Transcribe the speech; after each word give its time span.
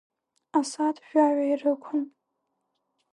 Асааҭ 0.59 0.97
жәаҩа 1.07 1.45
ирықәын. 1.51 2.03